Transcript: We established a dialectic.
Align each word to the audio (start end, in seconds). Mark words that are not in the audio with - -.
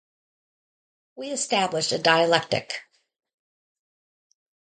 We 1.15 1.29
established 1.29 1.91
a 1.91 1.99
dialectic. 1.99 2.89